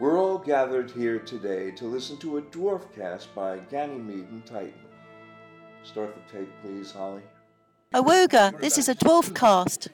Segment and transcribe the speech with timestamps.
[0.00, 4.74] We're all gathered here today to listen to a dwarf cast by Ganymede and Titan.
[5.84, 7.22] Start the tape, please, Holly.
[7.94, 9.90] Awoga, this is a dwarf cast.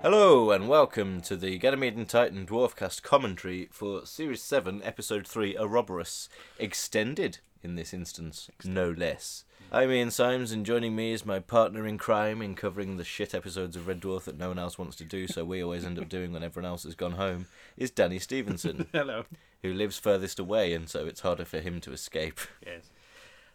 [0.00, 5.58] Hello and welcome to the Ganymede and Titan Dwarfcast commentary for Series 7, Episode 3,
[5.58, 9.44] Ouroboros, extended in this instance, no less.
[9.72, 13.34] I'm Ian Symes, and joining me is my partner in crime in covering the shit
[13.34, 15.98] episodes of Red Dwarf that no one else wants to do, so we always end
[15.98, 19.24] up doing when everyone else has gone home, is Danny Stevenson, Hello.
[19.62, 22.38] who lives furthest away, and so it's harder for him to escape.
[22.64, 22.90] Yes.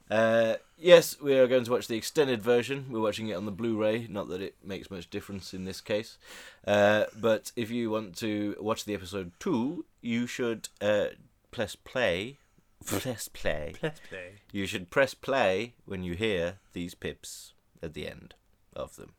[0.09, 2.87] Uh, yes, we are going to watch the extended version.
[2.89, 4.07] We're watching it on the Blu-ray.
[4.09, 6.17] Not that it makes much difference in this case,
[6.65, 11.09] uh, but if you want to watch the episode two, you should uh,
[11.51, 12.37] press play.
[12.85, 13.73] Press play.
[13.81, 14.35] Let's play.
[14.51, 18.33] You should press play when you hear these pips at the end
[18.75, 19.13] of them.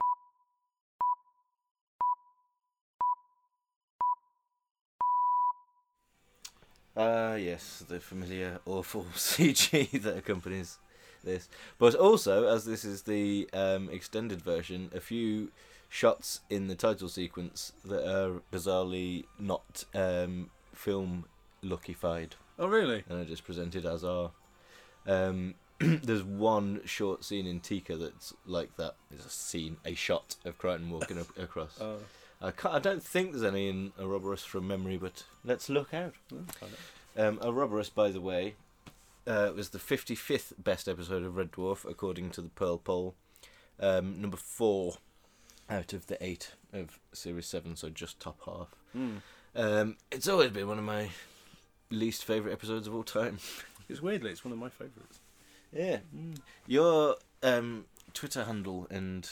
[6.97, 10.77] Ah, yes, the familiar awful CG that accompanies
[11.23, 11.49] this.
[11.77, 15.51] But also, as this is the um, extended version, a few
[15.89, 21.25] shots in the title sequence that are bizarrely not um, film
[21.63, 23.03] lookified Oh, really?
[23.09, 24.31] and are just presented as are.
[25.05, 28.95] Um, there's one short scene in Tikka that's like that.
[29.11, 31.77] There's a scene, a shot of Kryten walking up, across.
[31.81, 31.97] Oh,
[32.45, 36.13] I, I don't think there's any in Ouroboros from memory, but let's look out.
[36.29, 36.71] find
[37.17, 38.55] Um, Ouroboros, by the way,
[39.25, 43.15] uh, was the 55th best episode of Red Dwarf, according to the Pearl Poll.
[43.79, 44.97] Um, number four
[45.69, 48.67] out of the eight of Series 7, so just top half.
[48.93, 49.17] Hmm.
[49.55, 51.09] Um, it's always been one of my
[51.89, 53.39] least favourite episodes of all time.
[53.87, 55.19] It's weirdly, it's one of my favourites.
[55.71, 55.99] Yeah.
[56.65, 59.29] Your um, Twitter handle and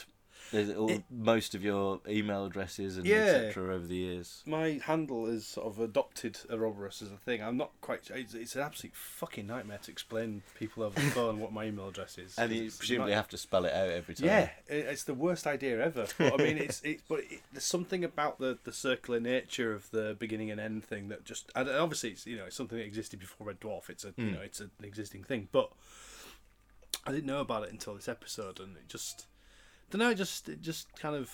[0.54, 3.16] all, It- most of your email addresses and Yeah.
[3.16, 3.76] etc.
[3.76, 4.44] over the years.
[4.46, 7.42] My handle is sort of adopted Ouroboros as a thing.
[7.42, 8.10] I'm not quite.
[8.10, 11.88] It's, it's an absolute fucking nightmare to explain people over the phone what my email
[11.88, 12.38] address is.
[12.38, 14.26] And you presumably not- have to spell it out every time.
[14.28, 16.08] Yeah, it- it's the worst idea ever.
[16.18, 19.90] But I mean, it's it, but it, there's something about the the circular nature of
[19.92, 22.86] the beginning and end thing that just and obviously it's you know it's something that
[22.86, 23.90] existed before Red Dwarf.
[23.90, 24.34] It's a you hmm.
[24.34, 25.72] know it's an existing thing, but
[27.06, 29.28] I didn't know about it until this episode, and it just
[29.98, 30.10] don't know.
[30.12, 31.32] It just it just kind of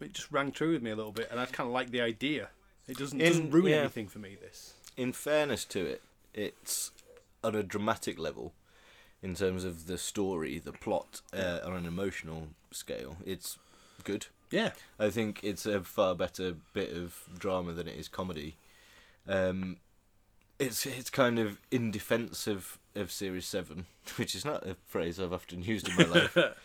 [0.00, 2.00] it just rang true with me a little bit, and I kind of like the
[2.02, 2.50] idea.
[2.86, 3.78] It doesn't In- doesn't ruin yeah.
[3.78, 4.36] anything for me.
[4.40, 6.02] This in fairness to it,
[6.34, 6.90] it's
[7.42, 8.52] on a dramatic level
[9.22, 13.16] in terms of the story, the plot, uh, on an emotional scale.
[13.24, 13.58] It's
[14.04, 14.26] good.
[14.50, 18.56] yeah I think it's a far better bit of drama than it is comedy.
[19.26, 19.78] Um,
[20.58, 25.18] it's it's kind of in defence of, of Series Seven, which is not a phrase
[25.18, 26.36] I've often used in my life.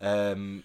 [0.00, 0.64] um,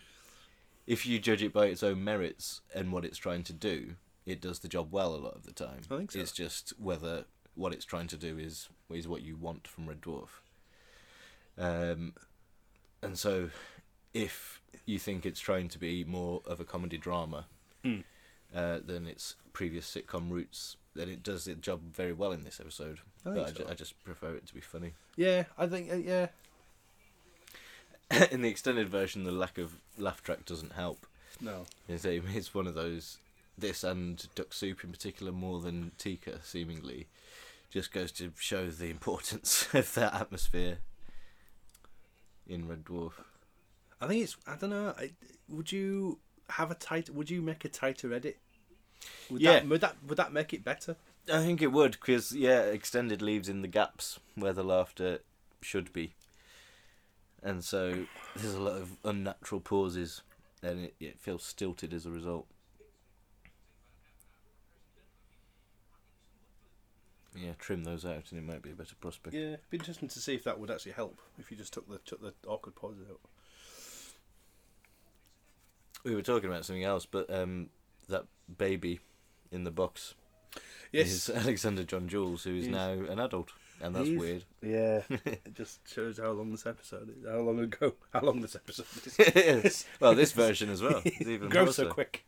[0.87, 3.95] if you judge it by its own merits and what it's trying to do,
[4.25, 5.81] it does the job well a lot of the time.
[5.91, 6.19] I think so.
[6.19, 7.25] It's just whether
[7.55, 10.29] what it's trying to do is is what you want from Red Dwarf.
[11.57, 12.13] Um,
[13.01, 13.49] and so,
[14.13, 17.45] if you think it's trying to be more of a comedy drama
[17.85, 18.03] Mm.
[18.53, 22.59] uh, than its previous sitcom roots, then it does the job very well in this
[22.59, 22.99] episode.
[23.25, 23.51] I but I, so.
[23.53, 24.93] ju- I just prefer it to be funny.
[25.15, 26.27] yeah I think uh, yeah
[28.31, 31.05] in the extended version, the lack of laugh track doesn't help.
[31.41, 33.17] no It's, a, it's one of those.
[33.57, 37.07] This and Duck Soup in particular, more than Tikka, seemingly,
[37.69, 40.77] just goes to show the importance of that atmosphere
[42.47, 43.11] in Red Dwarf.
[43.99, 44.37] I think it's.
[44.47, 44.93] I don't know.
[44.97, 45.11] I,
[45.49, 46.19] would you
[46.51, 47.09] have a tight?
[47.09, 48.37] Would you make a tighter edit?
[49.29, 49.59] Would Yeah.
[49.59, 50.95] That, would that would that make it better?
[51.31, 55.19] I think it would, because, yeah, extended leaves in the gaps where the laughter
[55.61, 56.13] should be.
[57.41, 58.05] And so
[58.35, 60.21] there's a lot of unnatural pauses,
[60.61, 62.47] and it, it feels stilted as a result.
[67.35, 69.35] Yeah, trim those out, and it might be a better prospect.
[69.35, 71.87] Yeah, it'd be interesting to see if that would actually help if you just took
[71.87, 73.19] the took the awkward pauses out.
[76.03, 77.69] We were talking about something else, but um,
[78.07, 78.25] that
[78.57, 78.99] baby
[79.51, 80.15] in the box
[80.91, 84.43] is Alexander John Jules, who is He's- now an adult, and that's He's- weird.
[84.61, 87.25] Yeah, it just shows how long this episode is.
[87.27, 87.93] How long ago?
[88.13, 88.85] How long this episode
[89.35, 89.85] is.
[89.99, 91.01] well, this version as well.
[91.05, 91.89] It's even Grows so so.
[91.93, 92.23] quick.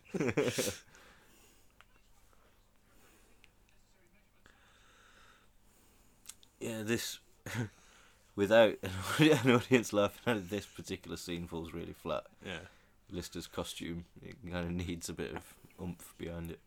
[6.60, 7.20] yeah, this
[8.36, 8.76] without
[9.20, 12.24] an audience laughing at it, this particular scene falls really flat.
[12.46, 12.60] Yeah.
[13.10, 16.60] Lister's costume it kind of needs a bit of oomph behind it.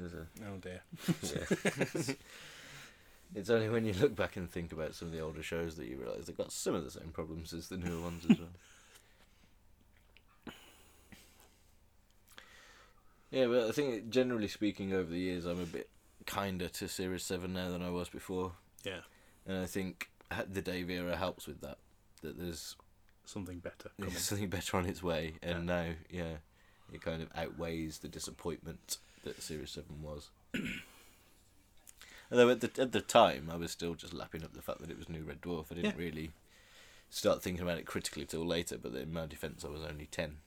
[0.00, 0.80] Yeah, there's a Oh dear.
[2.06, 2.14] yeah.
[3.34, 5.86] it's only when you look back and think about some of the older shows that
[5.86, 8.48] you realise they've got some of the same problems as the newer ones as well.
[13.30, 15.90] Yeah, but I think generally speaking, over the years, I'm a bit
[16.26, 18.52] kinder to Series Seven now than I was before,
[18.84, 19.00] Yeah.
[19.46, 20.08] and I think
[20.50, 21.76] the Dave era helps with that.
[22.22, 22.74] That there's
[23.26, 24.14] Something better coming.
[24.14, 26.36] something better on its way, and now, yeah,
[26.90, 28.96] it kind of outweighs the disappointment
[29.28, 30.28] that Series Seven was.
[32.30, 34.90] Although at the at the time, I was still just lapping up the fact that
[34.90, 35.66] it was New Red Dwarf.
[35.70, 36.04] I didn't Yeah.
[36.04, 36.30] really
[37.10, 38.76] start thinking about it critically till later.
[38.76, 40.38] But in my defence, I was only ten.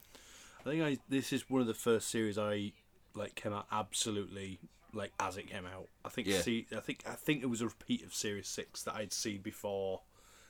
[0.59, 2.73] I think I this is one of the first series I
[3.15, 4.59] like came out absolutely
[4.93, 5.87] like as it came out.
[6.05, 6.41] I think Yeah.
[6.41, 9.41] see I think I think it was a repeat of Series Six that I'd seen
[9.41, 10.01] before.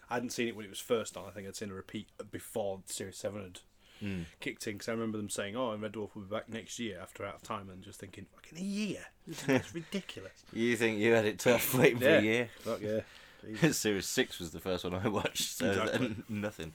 [0.10, 1.26] I hadn't seen it when it was first on.
[1.26, 3.60] I think I'd seen a repeat before Series Seven had
[4.02, 4.26] Mm.
[4.40, 6.80] kicked in because I remember them saying, "Oh, and Red Dwarf will be back next
[6.80, 9.06] year after Out of Time," and just thinking, "Fucking a year!
[9.46, 12.50] That's ridiculous." You think you had it tough waiting for a year?
[12.60, 13.72] Fuck yeah.
[13.72, 16.16] Series six was the first one I watched, so Exactly.
[16.30, 16.74] nothing.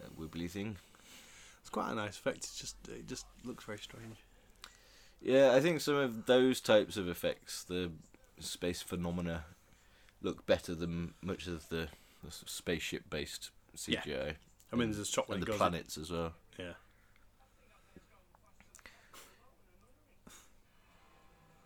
[0.00, 0.76] That wibbly thing.
[1.60, 2.38] It's quite a nice effect.
[2.38, 4.16] It's just it just looks very strange.
[5.22, 7.90] Yeah, I think some of those types of effects, the
[8.40, 9.44] space phenomena,
[10.22, 11.88] look better than much of the,
[12.22, 14.34] the spaceship based CGI.
[14.74, 15.58] I mean, there's a shot when and it the goes.
[15.58, 16.32] planets as well.
[16.58, 16.72] Yeah.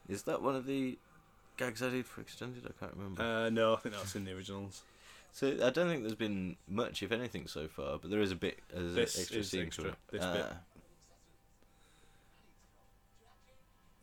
[0.09, 0.99] Is that one of the
[1.57, 2.65] gags I did for extended?
[2.67, 3.23] I can't remember.
[3.23, 4.83] Uh, no, I think that's in the originals.
[5.33, 7.99] so I don't think there's been much, if anything, so far.
[7.99, 8.59] But there is a bit.
[8.73, 9.97] There's This an extra is scene extra, to it.
[10.11, 10.45] this bit.
[10.51, 10.57] Ah.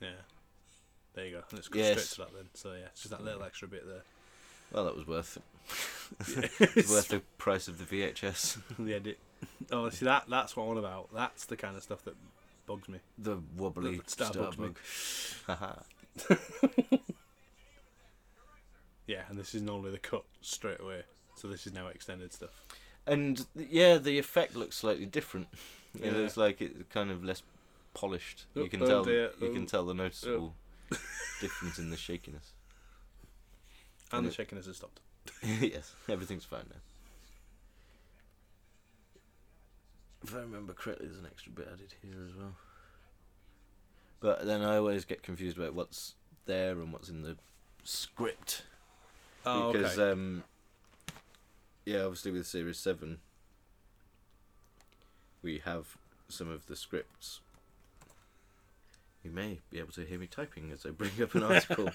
[0.01, 0.09] Yeah.
[1.15, 1.43] There you go.
[1.49, 2.05] And it's got Yes.
[2.09, 2.49] straight to that then.
[2.53, 4.03] So yeah, just that little extra bit there.
[4.71, 5.43] Well, that was worth it.
[6.27, 6.47] Yeah.
[6.59, 8.57] It's worth the price of the VHS.
[8.79, 9.17] the edit.
[9.71, 11.09] Oh, see that that's what I'm on about.
[11.13, 12.15] That's the kind of stuff that
[12.67, 13.00] bugs me.
[13.17, 14.69] The wobbly The star bugs me.
[19.07, 21.03] Yeah, and this is normally the cut straight away.
[21.35, 22.63] So this is now extended stuff.
[23.06, 25.47] and yeah, the effect looks slightly different.
[25.94, 26.12] It Yeah.
[26.19, 27.44] looks like it's kind of less
[27.94, 28.45] polished.
[28.56, 29.03] Oh, you can oh tell.
[29.03, 29.53] dear, You oh.
[29.53, 30.56] can tell the noticeable
[31.41, 32.53] difference in the shakiness.
[34.12, 35.01] And And the it- shakiness has stopped.
[35.44, 36.80] yes, everything's fine now.
[40.24, 42.56] If I remember correctly, there's an extra bit added here as well.
[44.19, 47.38] But then I always get confused about what's there and what's in the
[47.83, 48.63] script.
[49.45, 50.12] Oh, because okay.
[50.12, 50.44] um,
[51.86, 53.19] yeah, obviously with Series Seven,
[55.44, 57.42] we have some of the scripts.
[59.24, 61.89] You may be able to hear me typing as I bring up an article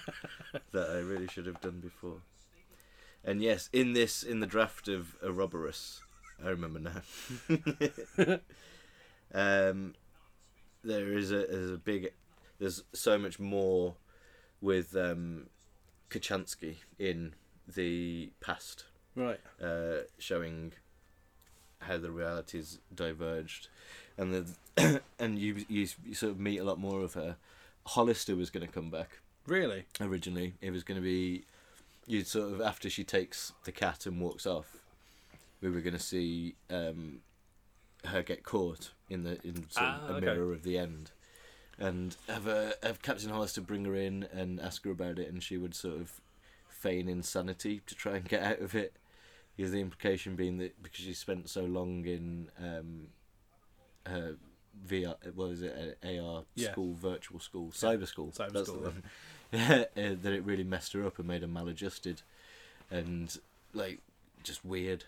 [0.71, 2.21] that I really should have done before.
[3.23, 6.01] And yes, in this, in the draft of Ouroboros,
[6.43, 8.39] I remember now.
[9.33, 9.93] um,
[10.83, 12.13] there is a, there's a big,
[12.59, 13.95] there's so much more
[14.59, 15.47] with um,
[16.09, 17.33] Kochanski in
[17.67, 18.85] the past,
[19.15, 19.39] right.
[19.63, 20.73] uh, showing
[21.79, 23.67] how the realities diverged,
[24.17, 24.33] and
[24.77, 27.37] the and you, you you sort of meet a lot more of her.
[27.85, 29.85] Hollister was going to come back Really?
[29.99, 30.53] originally.
[30.61, 31.45] It was going to be
[32.07, 34.77] you sort of after she takes the cat and walks off.
[35.61, 37.19] We were going to see um,
[38.05, 40.19] her get caught in the in sort of Ah, a okay.
[40.21, 41.11] mirror of the end,
[41.77, 45.43] and have a, have Captain Hollister bring her in and ask her about it, and
[45.43, 46.19] she would sort of
[46.67, 48.93] feign insanity to try and get out of it.
[49.55, 53.07] Because the implication being that because she spent so long in um,
[54.07, 54.37] her
[54.87, 56.71] VR, what was it, AR Yeah.
[56.71, 58.91] school, virtual school, cyber school, Cyber that's school, uh,
[59.53, 62.21] Uh, that it really messed her up and made her maladjusted,
[62.89, 63.37] and
[63.73, 63.99] like
[64.43, 65.03] just weird.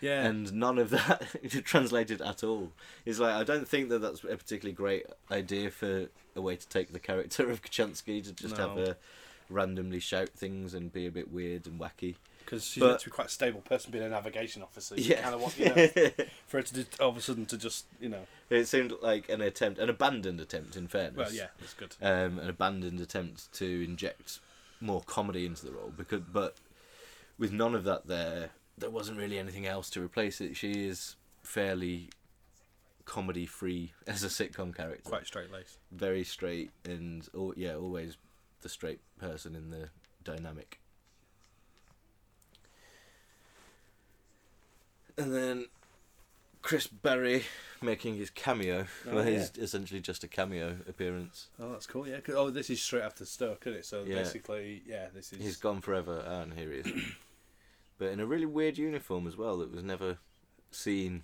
[0.00, 0.22] Yeah.
[0.24, 1.26] And none of that
[1.64, 2.70] translated at all.
[3.04, 6.06] It's like I don't think that that's a particularly great idea for
[6.36, 8.86] a way to take the character of Kochanski to just have No.
[8.86, 8.96] her
[9.50, 12.14] randomly shout things and be a bit weird and wacky.
[12.48, 14.94] Because she's but- meant to be quite a stable person, being a navigation officer.
[14.96, 15.20] You Yeah.
[15.22, 15.86] kind of want you know,
[16.46, 18.26] for her to do, all of a sudden to just you know.
[18.48, 21.16] It seemed like an attempt, an abandoned attempt, in fairness.
[21.16, 21.94] Well, yeah, it's good.
[22.00, 24.38] um, an abandoned attempt to inject
[24.80, 26.54] more comedy into the role because but
[27.36, 31.16] with none of that there there wasn't really anything else to replace it she is
[31.42, 32.08] fairly
[33.04, 35.78] comedy free as a sitcom character Quite straight laced.
[35.90, 38.16] very straight and al- yeah always
[38.62, 39.88] the straight person in the
[40.22, 40.78] dynamic
[45.18, 45.66] and then
[46.62, 47.44] Chris Barrie
[47.82, 48.86] making his cameo.
[49.08, 49.38] Oh, well, yeah.
[49.38, 51.48] he's essentially just a cameo appearance.
[51.60, 52.06] Oh, that's cool.
[52.08, 52.18] Yeah.
[52.28, 53.84] Oh, this is straight after Stoke, isn't it?
[53.86, 54.16] So Yeah.
[54.16, 55.40] basically, yeah, this is.
[55.42, 56.86] He's gone forever, and here he is.
[57.98, 60.18] but in a really weird uniform as well that was never
[60.70, 61.22] seen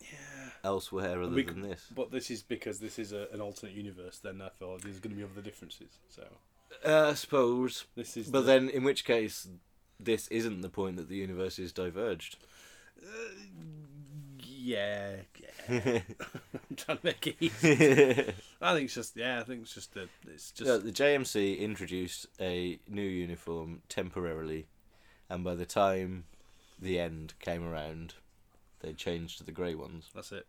[0.00, 0.50] Yeah.
[0.64, 1.86] elsewhere other We than this.
[1.94, 4.18] But this is because this is a, an alternate universe.
[4.18, 5.88] Then I thought there's going to be other differences.
[6.08, 6.24] So
[6.84, 7.84] Uh, I suppose.
[7.96, 8.28] this is.
[8.28, 9.48] But the- then, in which case,
[9.98, 12.36] this isn't the point that the universe is diverged.
[13.02, 13.08] Uh,
[14.38, 15.16] yeah.
[15.38, 16.00] yeah.
[16.70, 18.32] I'm trying to make it easy.
[18.60, 19.16] I think it's just.
[19.16, 19.40] Yeah.
[19.40, 19.96] I think it's just.
[19.96, 20.68] A, it's just.
[20.68, 24.66] Yeah, the JMC introduced a new uniform temporarily,
[25.28, 26.24] and by the time
[26.80, 28.14] the end came around,
[28.80, 30.10] they changed to the grey ones.
[30.14, 30.46] That's it.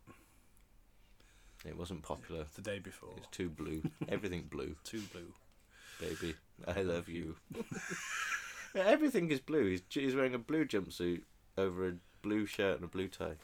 [1.65, 2.45] It wasn't popular.
[2.55, 3.13] The day before.
[3.17, 3.81] It's too blue.
[4.07, 5.33] Everything blue, Too blue.
[5.99, 6.35] baby.
[6.67, 7.35] I love you.
[8.75, 9.71] Everything is blue.
[9.71, 11.21] He's, he's wearing a blue jumpsuit
[11.57, 13.35] over a blue shirt and a blue tie.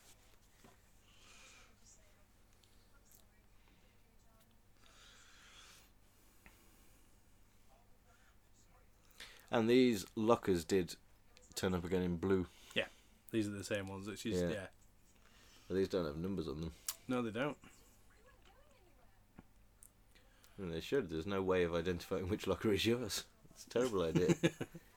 [9.52, 10.96] And these lockers did
[11.54, 12.48] turn up again in blue.
[12.74, 12.86] Yeah,
[13.30, 14.08] these are the same ones.
[14.08, 14.42] It's just.
[14.42, 14.50] Yeah.
[14.50, 14.68] yeah.
[15.68, 16.72] But these don't have numbers on them.
[17.08, 17.58] No, they don't.
[20.58, 21.10] And they should.
[21.10, 23.26] There's no way of identifying which locker is yours.
[23.52, 24.34] It's a terrible idea.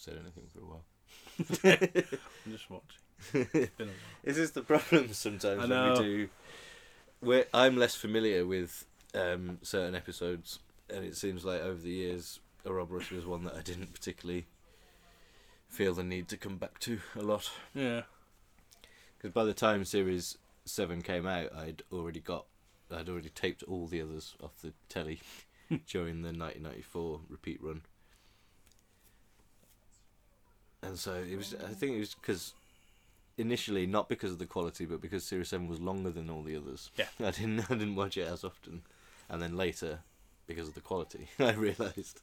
[0.00, 0.84] said anything for a while.
[2.46, 3.50] I'm just watching.
[3.52, 3.96] It's been a while.
[4.24, 5.92] This is the problem sometimes I when know.
[5.92, 6.28] we do.
[7.20, 12.40] Where I'm less familiar with um, certain episodes, and it seems like over the years,
[12.66, 14.46] Ouroboros was one that I didn't particularly
[15.68, 17.50] feel the need to come back to a lot.
[17.74, 18.02] Yeah.
[19.18, 22.46] Because by the time series seven came out, I'd already got,
[22.90, 25.20] I'd already taped all the others off the telly
[25.86, 27.82] during the 1994 repeat run.
[30.82, 31.54] And so it was.
[31.54, 32.54] I think it was because
[33.36, 36.56] initially not because of the quality, but because series seven was longer than all the
[36.56, 36.90] others.
[36.96, 37.06] Yeah.
[37.26, 37.70] I didn't.
[37.70, 38.82] I didn't watch it as often,
[39.28, 40.00] and then later,
[40.46, 42.20] because of the quality, I realised.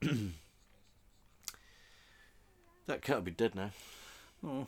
[2.86, 3.70] that can't be dead now.
[4.46, 4.66] Oh.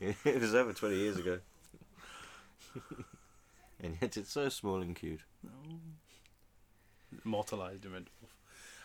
[0.00, 1.38] it was over 20 years ago.
[3.82, 5.20] and yet it's so small and cute.
[7.24, 8.06] Immortalised in.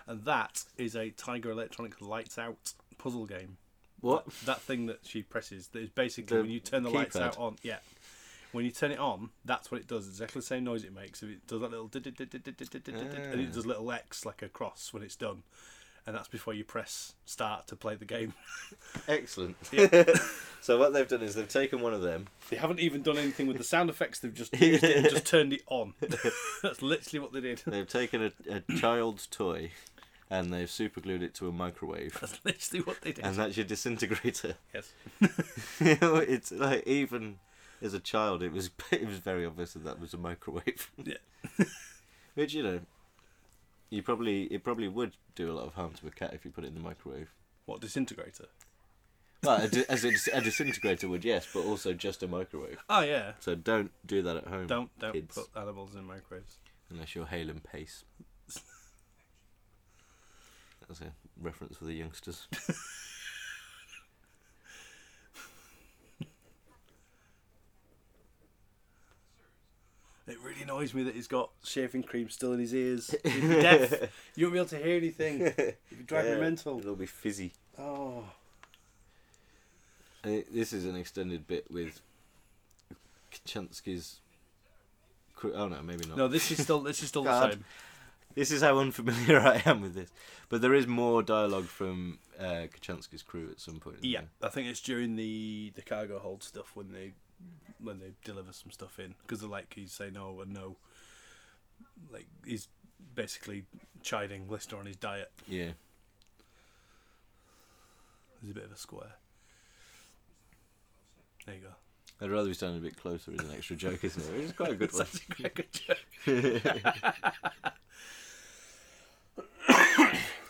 [0.07, 3.57] And that is a Tiger Electronics Lights Out puzzle game.
[4.01, 4.25] What?
[4.45, 7.37] That thing that she presses, that is basically The when you turn the lights out
[7.39, 7.55] on.
[7.63, 7.77] Yeah.
[8.51, 10.07] When you turn it on, that's what it does.
[10.07, 11.21] It's exactly the same noise it makes.
[11.23, 11.89] It does that little.
[11.93, 13.53] and it Ah.
[13.53, 15.43] does a little X like a cross when it's done.
[16.07, 18.33] And that's before you press start to play the game.
[19.07, 19.57] Excellent.
[20.61, 22.25] So what they've done is they've taken one of them.
[22.49, 24.17] They haven't even done anything with the sound effects.
[24.17, 25.93] They've just used it and just turned it on.
[26.63, 27.61] That's literally what they did.
[27.67, 29.69] They've taken a, a child's toy,
[30.39, 33.25] and they've superglued it to a microwave, That's literally what they did.
[33.25, 34.55] and that's your disintegrator.
[34.73, 34.91] yes.
[35.79, 37.39] you know, it's like even
[37.81, 40.91] as a child, it was it was very obvious that that was a microwave.
[41.03, 41.15] Yeah.
[42.35, 42.79] Which you know,
[43.89, 46.51] you probably it probably would do a lot of harm to a cat if you
[46.51, 47.29] put it in the microwave.
[47.65, 48.45] What disintegrator?
[49.43, 52.79] Well, a di- as a, dis- a disintegrator would, yes, but also just a microwave.
[52.89, 53.33] Oh yeah.
[53.39, 54.67] So don't do that at home.
[54.67, 56.57] Don't don't kids, put animals in microwaves.
[56.89, 58.03] unless you're Halen Pace.
[60.87, 61.11] That's a
[61.41, 62.47] reference for the youngsters.
[70.27, 73.13] It really annoys me that he's got shaving cream still in his ears.
[73.23, 73.93] He'd be deaf.
[74.35, 75.41] You won't be able to hear anything.
[75.41, 76.79] It'd be driving me mental.
[76.79, 77.53] It'll be fizzy.
[77.77, 78.23] Oh.
[80.23, 82.01] Uh, This is an extended bit with
[83.31, 84.19] Kochanski's.
[85.43, 86.17] Oh no, maybe not.
[86.17, 87.53] No, this is still this is still the God.
[87.53, 87.65] same.
[88.35, 90.11] This is how unfamiliar I am with this.
[90.49, 93.97] But there is more dialogue from uh, Kochanski's crew at some point.
[94.03, 97.13] Yeah, I think it's during the the cargo hold stuff when they
[97.81, 100.75] when they deliver some stuff in because they're like he's saying no and no.
[102.11, 102.67] Like he's
[103.15, 103.63] basically
[104.03, 105.31] chiding Lister on his diet.
[105.47, 105.71] Yeah.
[108.41, 109.13] He's a bit of a square.
[111.45, 111.69] There you go.
[112.21, 114.39] I'd rather be standing a bit closer as an extra joke, isn't it?
[114.41, 115.07] Is quite a good It's one.
[115.35, 117.63] quite a good joke.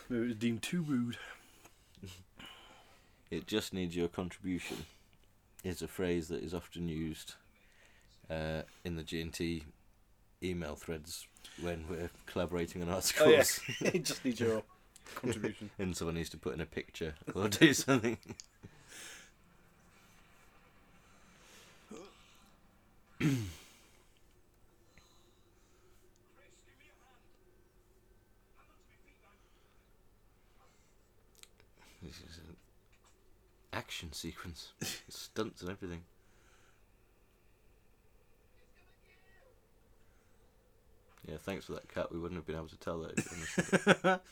[0.08, 1.18] Maybe it was deemed too rude.
[3.30, 4.86] It just needs your contribution.
[5.64, 7.34] Is a phrase that is often used
[8.30, 9.64] uh, in the G&T
[10.42, 11.26] email threads
[11.60, 13.28] when we're collaborating on articles.
[13.28, 13.30] Oh
[13.84, 14.62] yeah, it just needs your
[15.16, 15.70] contribution.
[15.78, 18.18] and someone needs to put in a picture or do something.
[23.18, 23.30] this
[32.02, 32.56] is an
[33.76, 34.72] action sequence,
[35.08, 36.02] stunts and everything.
[41.28, 42.12] Yeah, thanks for that cut.
[42.12, 44.20] We wouldn't have been able to tell that.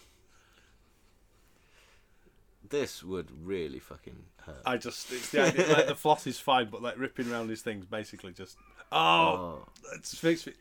[2.69, 4.63] this would really fucking hurt.
[4.65, 7.63] I just it's the idea like the floss is fine, but like ripping around his
[7.63, 8.57] things basically just
[8.93, 9.69] oh, oh.
[9.95, 10.53] it just makes me.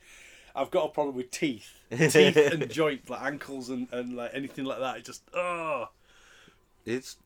[0.56, 4.66] I've got a problem with teeth, teeth and joints like ankles and, and like anything
[4.66, 4.98] like that.
[4.98, 5.90] It just oh,
[6.86, 7.18] It's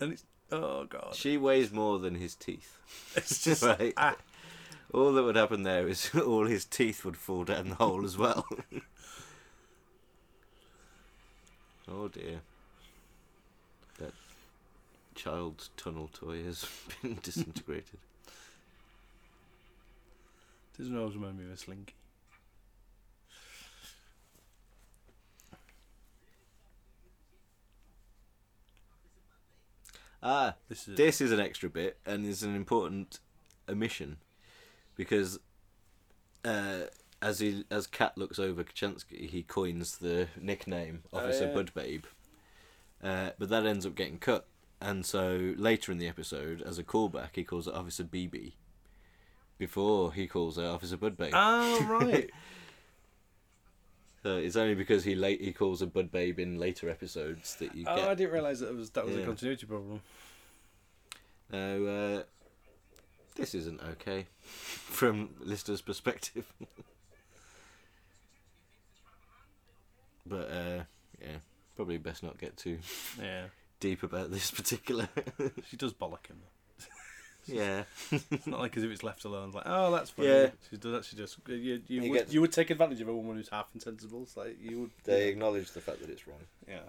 [0.00, 2.78] and it's oh god, she weighs more than his teeth.
[3.16, 3.92] it's just Right.
[3.96, 4.16] ah,
[4.94, 8.16] All that would happen there is all his teeth would fall down the hole as
[8.16, 8.46] well.
[11.90, 12.40] oh dear.
[13.98, 14.12] That
[15.14, 16.64] child's tunnel toy has
[17.02, 17.98] been disintegrated.
[20.78, 21.94] doesn't always remind me of a slinky.
[30.22, 33.20] Ah, This is this is an extra bit and is an important
[33.68, 34.16] omission
[34.96, 35.38] because
[36.44, 36.84] uh,
[37.22, 41.54] as he as Cat looks over Kochanski, he coins the nickname Officer yeah.
[41.54, 42.04] Budbabe,
[43.02, 44.46] uh, but that ends up getting cut.
[44.80, 48.52] And so later in the episode, as a callback, he calls it Officer BB.
[49.58, 51.30] Before he calls her Officer Budbabe.
[51.32, 52.30] oh right.
[54.34, 57.84] It's only because he late he calls a Bud Babe in later episodes that you
[57.86, 59.22] oh, I didn't realise that it was that was Yeah.
[59.22, 60.00] a continuity problem.
[61.52, 62.22] No, uh,
[63.36, 66.52] this isn't okay from Lister's perspective.
[70.26, 70.82] but uh,
[71.20, 71.36] yeah,
[71.76, 72.78] probably best not get too
[73.20, 73.44] Yeah,
[73.80, 75.08] deep about this particular.
[75.68, 76.38] she does bollock him.
[77.46, 79.46] Yeah, It's not like as if it's left alone.
[79.48, 80.28] It's like, oh, that's funny.
[80.28, 80.50] Yeah.
[80.70, 81.82] She does actually just you.
[81.86, 84.22] You, He would, gets- you would take advantage of a woman who's half insensible.
[84.22, 84.90] It's like you would.
[85.04, 86.40] they acknowledge the fact that it's wrong.
[86.68, 86.80] Yeah.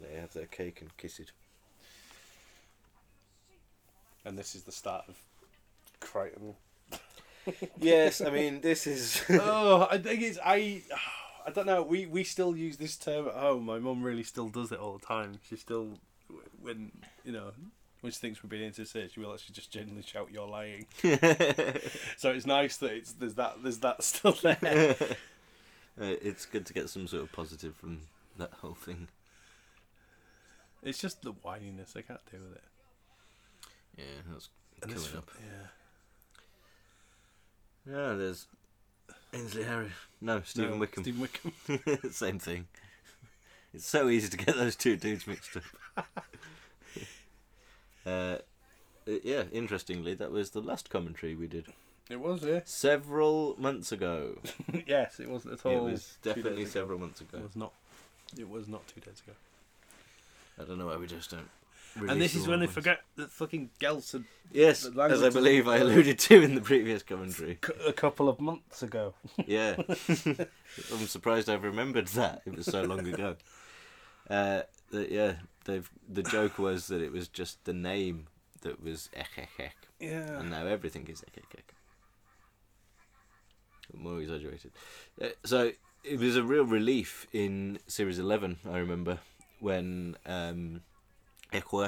[0.00, 1.32] They have their cake and kiss it.
[4.24, 5.16] And this is the start of
[6.00, 6.54] Kryten.
[7.78, 9.22] yes, I mean this is.
[9.30, 10.82] oh, I think it's I.
[11.46, 11.82] I don't know.
[11.82, 13.64] We we still use this term at home.
[13.64, 15.38] My mum really still does it all the time.
[15.48, 15.98] She still,
[16.60, 16.92] when
[17.24, 17.52] you know,
[18.04, 20.86] she thinks we're being insincere, she will actually just genuinely shout, "You're lying."
[22.16, 24.96] so it's nice that it's there's that there's that still there.
[26.00, 27.98] Uh, it's good to get some sort of positive from
[28.36, 29.08] that whole thing.
[30.80, 31.96] it's just the whininess.
[31.96, 32.62] I can't deal with it.
[33.96, 34.48] Yeah, that's
[34.80, 35.28] And this, up.
[35.44, 35.66] yeah.
[37.92, 38.46] Yeah, there's
[39.34, 39.90] Ainsley Harriott.
[40.20, 41.02] No, Stephen No, Wickham.
[41.02, 41.52] Stephen Wickham.
[42.12, 42.68] Same thing.
[43.74, 45.56] It's so easy to get those two dudes mixed
[45.96, 46.06] up.
[48.06, 48.36] Uh,
[49.06, 51.66] yeah, interestingly, that was the last commentary we did
[52.10, 52.60] It was, yeah.
[52.64, 54.38] several months ago.
[54.86, 55.86] yes, it wasn't at all.
[55.86, 57.38] it was definitely several months ago.
[57.38, 57.72] It was not.
[58.38, 59.36] It was not two days ago.
[60.60, 61.48] I don't know why we just don't.
[62.10, 65.68] and this is when they at forget that fucking Gels had Yes, as I believe
[65.68, 67.58] I alluded to in the previous commentary.
[67.64, 69.14] c- a couple of months ago.
[69.46, 72.42] Yeah, I'm surprised I've remembered that.
[72.46, 73.36] It was so long ago.
[74.28, 75.34] Uh, that, yeah,
[75.68, 78.26] they've the joke was that it was just the name
[78.62, 80.38] that was ek ek ek, Yeah.
[80.40, 81.74] and now everything is ek ek ek.
[83.94, 84.72] More exaggerated.
[85.20, 85.72] Uh, so
[86.04, 88.58] it was a real relief in series eleven.
[88.68, 89.18] I remember
[89.60, 90.82] when um,
[91.52, 91.80] Oh,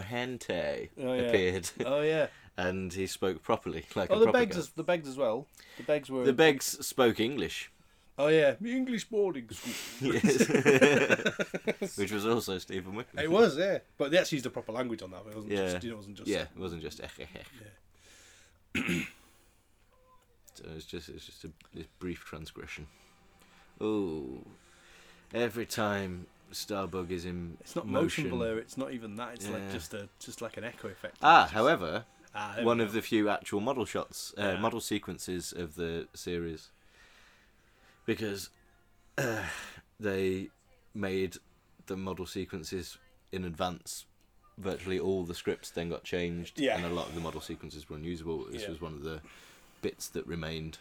[1.15, 1.21] yeah.
[1.23, 2.29] appeared, Oh yeah.
[2.57, 4.61] and he spoke properly, like Oh, the Begs, guy.
[4.61, 5.47] as, the Begs as well.
[5.77, 6.25] The Begs were.
[6.25, 7.71] The Beggs spoke English.
[8.19, 10.13] Oh yeah, the English boarding school.
[10.15, 10.47] Yes.
[11.97, 13.19] Which was also Stephen Wickham.
[13.19, 15.23] It was, yeah, but they actually used the proper language on that.
[15.31, 15.71] It wasn't Yeah.
[15.73, 16.29] just, you know, it wasn't just.
[16.29, 17.29] Yeah, it wasn't just ech.
[20.55, 22.87] so it's just it's just a this brief transgression.
[23.81, 24.43] Oh,
[25.33, 28.25] every time Starbug is in It's not motion.
[28.25, 28.59] motion blur.
[28.59, 29.35] It's not even that.
[29.35, 31.17] It's like just a just like an echo effect.
[31.23, 34.61] Ah, just- however, Ah, one of the few actual model shots, uh, Yeah.
[34.61, 36.71] model sequences of the series,
[38.11, 38.51] because
[39.19, 39.45] uh,
[40.01, 40.49] they
[40.95, 41.37] made
[41.87, 42.99] the model sequences
[43.31, 44.05] in advance.
[44.59, 46.77] Virtually all the scripts then got changed, Yeah.
[46.77, 48.47] and a lot of the model sequences were unusable.
[48.51, 48.71] This Yeah.
[48.71, 49.21] was one of the
[49.81, 50.79] bits that remained.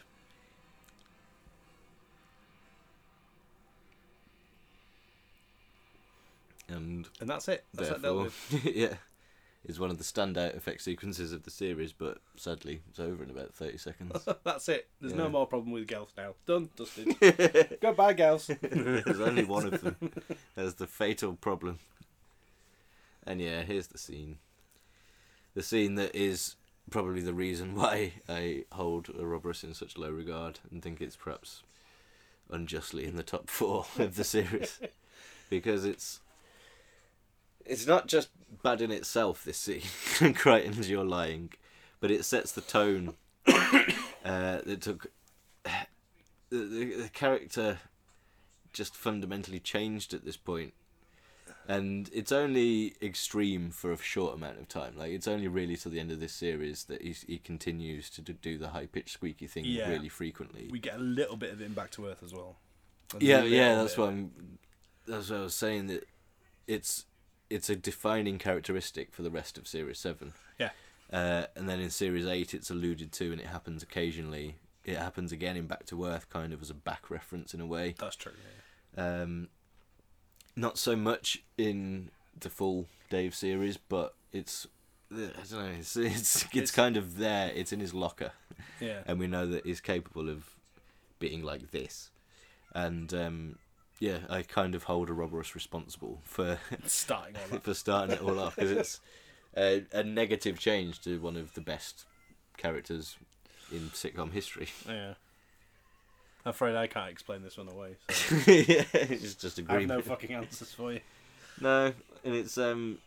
[6.67, 7.63] And and that's it.
[7.75, 8.29] That's therefore,
[8.63, 8.95] yeah,
[9.65, 13.29] is one of the standout effect sequences of the series, but sadly it's over in
[13.29, 14.27] about thirty seconds.
[14.43, 14.87] That's it.
[15.01, 15.19] There's Yeah.
[15.19, 16.33] no more problem with girls now.
[16.45, 17.77] Done, dusted.
[17.81, 18.47] Goodbye, girls.
[18.61, 19.97] There's only one of them.
[20.55, 21.79] There's the fatal problem.
[23.27, 24.37] And yeah, here's the scene.
[25.55, 26.55] The scene that is
[26.89, 31.61] probably the reason why I hold Ouroboros in such low regard and think it's perhaps
[32.49, 34.79] unjustly in the top four of the series.
[35.49, 36.21] because it's
[37.69, 38.29] it's not just
[38.63, 39.81] bad in itself, this scene,
[40.33, 41.51] Kryten's You're Lying,
[41.99, 43.13] but it sets the tone
[43.47, 45.07] uh, that took
[46.49, 47.77] the, the, the character
[48.73, 50.73] just fundamentally changed at this point
[51.67, 55.91] and it's only extreme for a short amount of time like it's only really till
[55.91, 59.09] the end of this series that he, he continues to do- do the high pitched
[59.13, 59.89] squeaky thing Yeah.
[59.89, 62.57] really frequently we get a little bit of him Back to Earth as well.
[63.15, 64.31] A yeah yeah that's what i'm
[65.07, 66.05] that's what i was saying that
[66.67, 67.05] it's
[67.49, 70.69] it's a defining characteristic for the rest of series 7 Yeah.
[71.11, 75.31] uh, and then in series 8 it's alluded to and it happens occasionally it happens
[75.31, 78.15] again in back to earth kind of as a back reference in a way That's
[78.15, 78.33] true.
[78.97, 79.21] Yeah.
[79.21, 79.47] um,
[80.55, 82.09] not so much in
[82.39, 84.67] the full Dave series, but it's
[85.11, 85.15] I
[85.49, 85.71] don't know.
[85.79, 87.51] It's it's, it's, It's- kind of there.
[87.55, 88.31] It's in his locker,
[88.79, 88.99] Yeah.
[89.07, 90.55] and we know that he's capable of
[91.17, 92.11] being like this.
[92.75, 93.55] And um,
[93.99, 98.55] yeah, I kind of hold a Ouroboros responsible for Starting for starting it all off
[98.55, 98.99] because it's
[99.55, 102.05] a, a negative change to one of the best
[102.57, 103.17] characters
[103.71, 104.69] in sitcom history.
[104.87, 105.13] Yeah.
[106.45, 107.97] I'm afraid I can't explain this one away.
[108.09, 111.01] So yeah, it's just I have no fucking answers for you.
[111.59, 112.99] No, and it's um,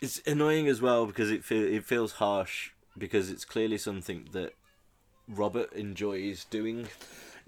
[0.00, 4.54] it's annoying as well because it feel it feels harsh because it's clearly something that
[5.28, 6.88] Robert enjoys doing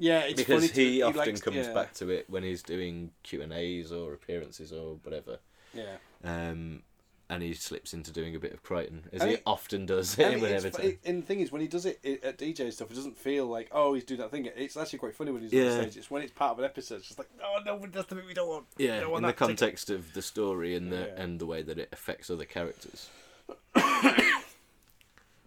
[0.01, 1.73] Yeah, it's because funny to- he, often likes- comes yeah.
[1.75, 5.39] back to it when he's doing Q and A's or appearances or whatever.
[5.75, 5.97] Yeah.
[6.25, 6.83] Um,
[7.29, 10.19] and he slips into doing a bit of Kryten as And he it- often does
[10.19, 10.71] And, it's, whenever.
[10.71, 12.95] fu- it, and the thing is, when he does it i- at DJ stuff, it
[12.95, 14.47] doesn't feel like, oh, he's doing that thing.
[14.57, 15.67] It's actually quite funny when he's Yeah.
[15.77, 15.97] on stage.
[15.99, 16.97] It's when it's part of an episode.
[16.97, 18.67] It's just like, oh, no, that's the bit we don't want.
[18.79, 21.23] Yeah, don't want in the that ticket." context of the story and the Yeah.
[21.23, 23.09] and the way that it affects other characters.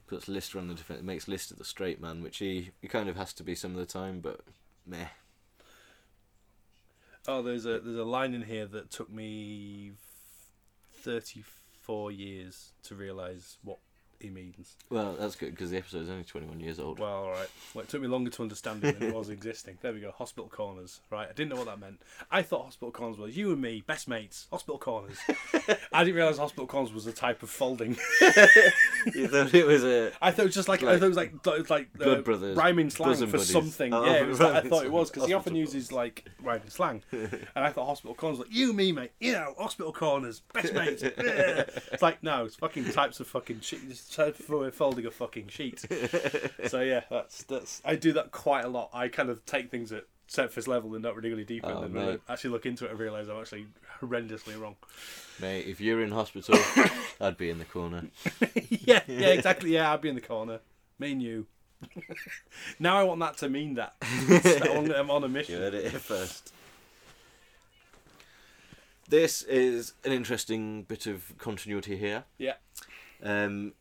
[0.08, 1.02] Puts Lister on the defense.
[1.02, 3.78] Makes Lister the straight man, which he he kind of has to be some of
[3.78, 4.42] the time, but
[4.86, 5.08] meh.
[7.28, 9.94] Oh, there's a there's a line in here that took me
[10.92, 11.44] thirty
[11.82, 13.80] four years to realise what
[14.24, 14.76] he means.
[14.90, 17.00] Well, that's good because the episode is only twenty one years old.
[17.00, 17.50] Well, all right.
[17.74, 19.78] Well, it took me longer to understand it than it was existing.
[19.82, 20.12] There we go.
[20.12, 21.02] Hospital corners.
[21.12, 21.28] Right.
[21.30, 22.02] I didn't know what that meant.
[22.32, 24.48] I thought hospital corners was you and me, best mates.
[24.50, 25.18] Hospital corners.
[25.94, 27.92] I didn't realise hospital corners was a type of folding.
[29.14, 31.18] you thought it was a I thought it was just like, I thought it was
[31.18, 33.52] like it was like uh, Blood Brothers, rhyming slang for buddies.
[33.52, 33.94] something.
[33.94, 37.04] Oh, yeah, it was I thought it was because he often uses like rhyming slang,
[37.12, 39.12] and I thought hospital corners like you, me, mate.
[39.20, 41.04] You know, hospital corners, best mates.
[41.04, 43.82] It's like no, it's fucking types of fucking sheet.
[44.14, 45.80] It's type for folding a fucking sheet.
[46.68, 48.90] so yeah, that's that's I do that quite a lot.
[48.94, 51.96] I kind of take things at surface level and not really really deep, Oh, and
[51.96, 53.66] then actually look into it and realise I'm actually
[54.02, 54.76] horrendously wrong.
[55.42, 55.66] mate.
[55.66, 56.60] If you're in hospital,
[57.22, 58.04] I'd be in the corner.
[58.70, 59.72] yeah, yeah, exactly.
[59.74, 60.60] Yeah, I'd be in the corner.
[61.00, 61.48] Me and you.
[62.80, 63.96] now I want that to mean that.
[64.02, 65.56] I'm on- I'm on a mission.
[65.56, 66.54] You heard it here first.
[69.10, 72.24] This is an interesting bit of continuity here.
[72.38, 72.54] Yeah.
[73.22, 73.74] Um,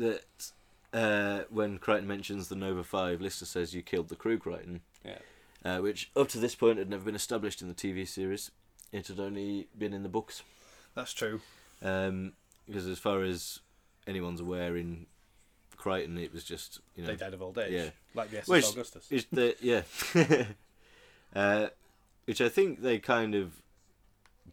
[0.00, 0.52] that
[0.92, 4.80] uh, when Kryten mentions the Nova Five, Lister says you killed the crew, Kryten.
[5.04, 5.18] Yeah.
[5.64, 8.50] Uh, which up to this point had never been established in the TV series.
[8.92, 10.42] It had only been in the books.
[10.94, 11.40] That's true.
[11.82, 12.32] Um,
[12.66, 13.60] because as far as
[14.06, 15.06] anyone's aware, in
[15.78, 17.72] Kryten, it was just you know They died of old age.
[17.72, 17.90] Yeah.
[18.14, 19.06] Like the SS Which Augustus.
[19.10, 19.82] is the yeah,
[21.34, 21.68] uh,
[22.24, 23.62] which I think they kind of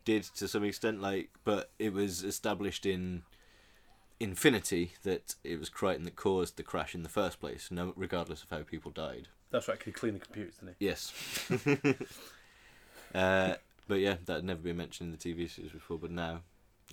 [0.05, 1.01] did to some extent.
[1.01, 3.23] Like, but it was established in
[4.19, 8.43] Infinity that it was Kryten that caused the crash in the first place, no, regardless
[8.43, 9.27] of how people died.
[9.51, 10.85] That's right, 'cause he cleaned the computers, didn't he?
[10.87, 11.13] Yes.
[13.15, 13.55] uh,
[13.87, 16.41] but yeah, that had never been mentioned in the TV series before, but now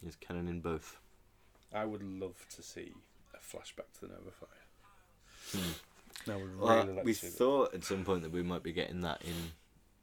[0.06, 0.98] it's canon in both.
[1.72, 2.92] I would love to see
[3.34, 4.48] a flashback to the Nova Five.
[5.52, 6.30] Hmm.
[6.30, 7.36] Would really Well, like we see that.
[7.36, 9.34] thought at some point that we might be getting that in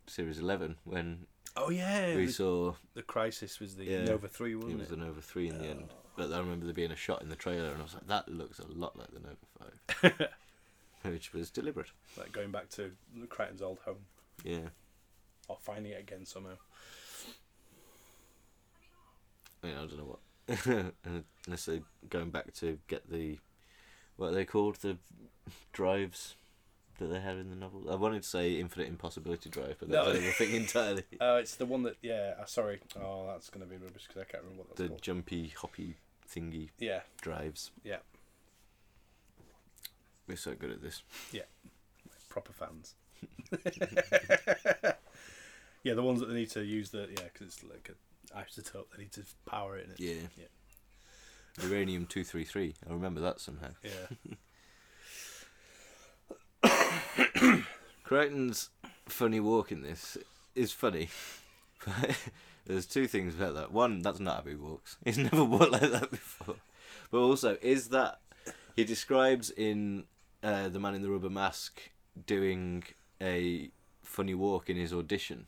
[0.07, 4.03] series eleven when Oh yeah, we the, saw the crisis was the Yeah.
[4.05, 4.91] Nova Three, it wasn't was it?
[4.91, 5.89] the Nova three in the end.
[6.15, 8.27] But I remember there being a shot in the trailer, and I was like, that
[8.27, 10.29] looks a lot like the Nova Five,
[11.13, 11.91] which was deliberate.
[12.17, 12.91] Like going back to
[13.27, 14.05] Kryten's old home.
[14.43, 14.69] Yeah,
[15.47, 16.57] or finding it again somehow.
[19.63, 20.93] I, mean, I don't know what,
[21.45, 23.37] unless they're going back to get the
[24.17, 24.75] what are they called?
[24.75, 24.97] The
[25.73, 26.35] drives
[26.99, 27.89] that they have in the novel?
[27.91, 30.05] I wanted to say Infinite Impossibility Drive, but No.
[30.05, 31.03] that's another thing entirely.
[31.21, 32.33] Uh, it's the one that yeah.
[32.39, 32.79] Uh, sorry.
[32.99, 35.01] Oh, that's gonna be rubbish because I can't remember what that's The called.
[35.01, 35.95] jumpy, hoppy
[36.33, 37.71] thingy Yeah, drives.
[37.83, 37.97] yeah.
[40.27, 41.01] We're so good at this.
[41.31, 41.41] Yeah.
[42.29, 42.95] Proper fans.
[45.83, 48.85] yeah, the ones that they need to use the yeah because it's like a isotope.
[48.95, 49.89] They need to power it.
[49.91, 50.13] It's, Yeah.
[50.37, 50.45] Yeah.
[51.67, 52.75] Uranium 233.
[52.89, 53.71] I remember that somehow.
[53.83, 54.33] Yeah.
[58.05, 58.69] Kryten's
[59.07, 60.17] funny walk in this
[60.55, 61.09] is funny.
[62.65, 63.71] There's two things about that.
[63.71, 64.97] One, that's not how he walks.
[65.05, 66.55] He's never walked like that before.
[67.09, 68.19] But also, is that
[68.75, 70.05] he describes in
[70.43, 71.81] uh, The Man in the Rubber Mask
[72.27, 72.83] doing
[73.21, 73.69] a
[74.03, 75.47] funny walk in his audition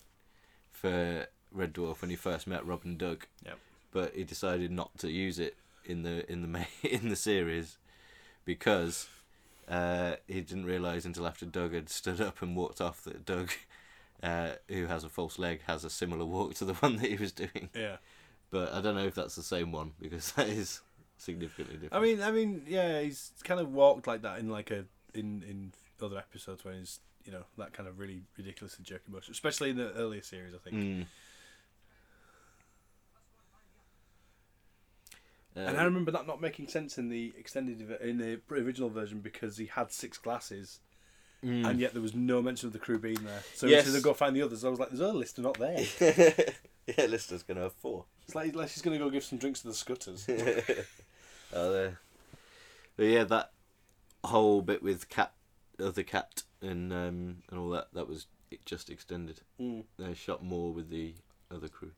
[0.71, 3.27] for Red Dwarf when he first met Rob and Doug.
[3.45, 3.59] Yep.
[3.91, 7.77] But he decided not to use it in the in the in the series
[8.45, 9.07] because
[9.67, 13.51] uh, he didn't realise until after Doug had stood up and walked off that Doug,
[14.21, 17.15] uh, who has a false leg, has a similar walk to the one that he
[17.15, 17.69] was doing.
[17.73, 17.97] Yeah.
[18.49, 20.81] But I don't know if that's the same one because that is
[21.17, 21.93] significantly different.
[21.93, 25.43] I mean, I mean, yeah, he's kind of walked like that in like a in
[25.47, 25.71] in
[26.01, 29.69] other episodes when he's you know that kind of really ridiculous and jerky motion, especially
[29.69, 30.53] in the earlier series.
[30.53, 30.75] I think.
[30.75, 31.05] Mm.
[35.55, 39.57] And I remember that not making sense in the extended in the original version because
[39.57, 40.79] he had six glasses,
[41.43, 41.67] Mm.
[41.69, 43.43] and yet there was no mention of the crew being there.
[43.53, 43.83] So Yes.
[43.85, 44.63] he said to go find the others.
[44.63, 45.85] I was like, "There's a list, not there."
[46.87, 48.05] yeah, Lister's gonna have four.
[48.25, 50.25] It's like, like she's gonna go give some drinks to the scutters.
[51.55, 51.99] Oh, there.
[52.97, 53.51] But yeah, that
[54.23, 55.33] whole bit with cat,
[55.79, 59.41] other cat, and um, and all that that was it just extended.
[59.59, 59.83] Mm.
[59.99, 61.13] They shot more with the
[61.51, 61.91] other crew.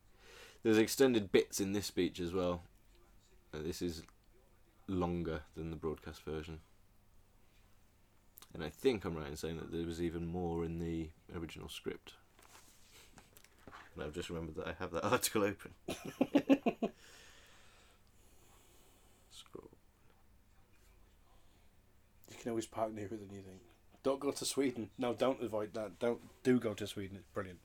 [0.64, 2.64] There's extended bits in this speech as well.
[3.56, 4.04] Uh, this is
[4.88, 6.60] longer than the broadcast version.
[8.54, 11.70] And I think I'm right in saying that there was even more in the original
[11.70, 12.14] script.
[13.94, 15.72] And I've just remembered that I have that article open.
[19.32, 19.70] Scroll.
[22.30, 23.62] You can always park nearer than you think.
[24.04, 24.90] Don't go to Sweden.
[24.98, 26.00] No, don't avoid that.
[26.00, 27.18] Don't do go to Sweden.
[27.18, 27.60] It's brilliant.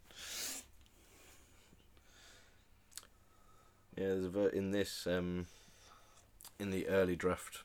[3.96, 5.46] Yeah, there's a ver- in this um,
[6.58, 7.62] in the early draft.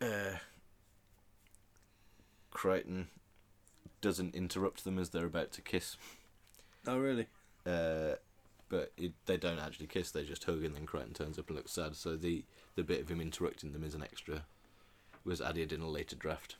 [0.00, 0.36] Uh,
[2.52, 3.06] Kryten
[4.00, 5.96] doesn't interrupt them as they're about to kiss,
[6.86, 7.26] Oh really?
[7.64, 8.16] uh,
[8.68, 10.10] but it, they don't actually kiss.
[10.10, 11.96] They just hug, and then Kryten turns up and looks sad.
[11.96, 14.44] So the the bit of him interrupting them is an extra.
[15.24, 16.56] Was added in a later draft.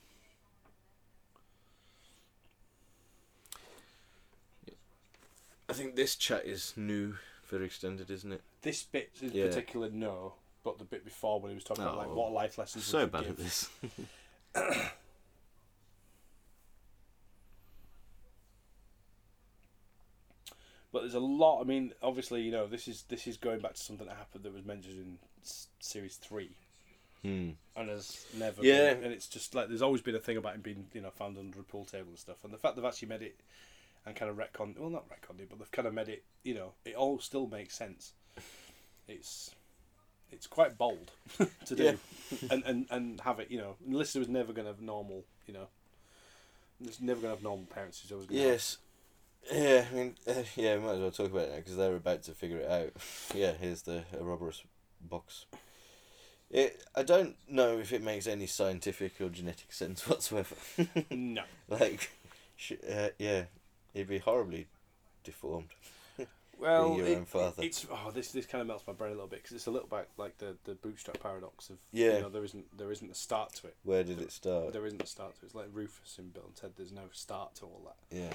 [5.68, 7.16] I think this chat is new
[7.46, 8.42] for extended, isn't it?
[8.62, 9.46] This bit in Yeah.
[9.46, 10.34] particular, no.
[10.64, 12.14] But the bit before when he was talking about like Oh.
[12.14, 12.84] what life lessons.
[12.84, 13.30] So bad give?
[13.30, 13.68] at this.
[20.92, 21.60] But there's a lot.
[21.60, 24.44] I mean, obviously, you know, this is this is going back to something that happened
[24.44, 26.50] that was mentioned in s- series three,
[27.22, 27.50] Hmm.
[27.74, 28.62] and has never.
[28.64, 28.94] Yeah.
[28.94, 31.10] Been, and it's just like there's always been a thing about him being, you know,
[31.10, 32.42] found under a pool table and stuff.
[32.44, 33.36] And the fact they've actually made it
[34.06, 36.22] and kind of retconned, well, not retconned it, but they've kind of made it.
[36.44, 38.12] You know, it all still makes sense.
[39.08, 39.50] It's
[40.30, 41.12] it's quite bold
[41.66, 41.92] to do, Yeah.
[42.50, 43.50] and, and and have it.
[43.50, 45.24] You know, Lister was never going to have normal.
[45.46, 45.66] You know,
[46.84, 48.00] he's never going to have normal parents.
[48.00, 48.78] He's always going to Yes.
[49.52, 51.94] Yeah, I mean, uh, yeah, we might as well talk about it now because they're
[51.94, 52.92] about to figure it out.
[53.34, 54.64] yeah, here's the Ouroboros
[55.00, 55.46] box.
[56.50, 60.56] It, I don't know if it makes any scientific or genetic sense whatsoever.
[61.12, 61.42] no.
[61.68, 62.10] like,
[62.56, 63.44] sh- uh, yeah,
[63.96, 64.68] it'd be horribly
[65.24, 65.68] deformed.
[66.58, 67.26] Well, it-
[67.58, 69.70] it's oh this this kind of melts my brain a little bit because it's a
[69.70, 72.14] little bit like the the bootstrap paradox of Yeah.
[72.16, 73.76] you know there isn't there isn't a start to it.
[73.84, 74.72] Where did it start?
[74.72, 75.44] There isn't a start to it.
[75.48, 76.70] It's like Rufus in Bill and Ted.
[76.78, 78.16] There's no start to all that.
[78.16, 78.32] Yeah.